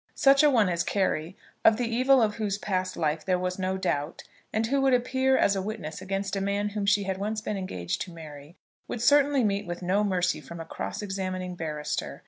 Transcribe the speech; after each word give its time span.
Such 0.15 0.41
a 0.41 0.49
one 0.49 0.67
as 0.67 0.81
Carry, 0.81 1.37
of 1.63 1.77
the 1.77 1.85
evil 1.87 2.23
of 2.23 2.37
whose 2.37 2.57
past 2.57 2.97
life 2.97 3.23
there 3.23 3.37
was 3.37 3.59
no 3.59 3.77
doubt, 3.77 4.23
and 4.51 4.65
who 4.65 4.81
would 4.81 4.95
appear 4.95 5.37
as 5.37 5.55
a 5.55 5.61
witness 5.61 6.01
against 6.01 6.35
a 6.35 6.41
man 6.41 6.69
whom 6.69 6.87
she 6.87 7.03
had 7.03 7.19
once 7.19 7.39
been 7.39 7.55
engaged 7.55 8.01
to 8.01 8.11
marry, 8.11 8.55
would 8.87 9.03
certainly 9.03 9.43
meet 9.43 9.67
with 9.67 9.83
no 9.83 10.03
mercy 10.03 10.41
from 10.41 10.59
a 10.59 10.65
cross 10.65 11.03
examining 11.03 11.53
barrister. 11.53 12.19